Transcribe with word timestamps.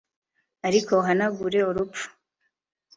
ariko 0.67 0.89
uhanagure 1.01 1.59
urupfu 1.69 2.05